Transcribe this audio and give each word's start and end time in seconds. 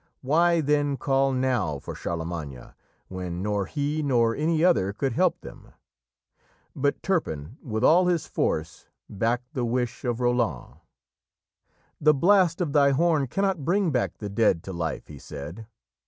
Why, 0.23 0.61
then, 0.61 0.97
call 0.97 1.31
now 1.31 1.77
for 1.77 1.93
Charlemagne, 1.93 2.73
when 3.07 3.43
nor 3.43 3.67
he 3.67 4.01
nor 4.01 4.35
any 4.35 4.63
other 4.63 4.93
could 4.93 5.13
help 5.13 5.39
them? 5.41 5.73
But 6.75 7.03
Turpin 7.03 7.57
with 7.61 7.83
all 7.83 8.07
his 8.07 8.25
force 8.25 8.87
backed 9.07 9.53
the 9.53 9.63
wish 9.63 10.03
of 10.03 10.19
Roland. 10.19 10.77
"The 11.99 12.15
blast 12.15 12.61
of 12.61 12.73
thy 12.73 12.89
horn 12.93 13.27
cannot 13.27 13.63
bring 13.63 13.91
back 13.91 14.17
the 14.17 14.27
dead 14.27 14.63
to 14.63 14.73
life," 14.73 15.05
he 15.05 15.19
said. 15.19 15.67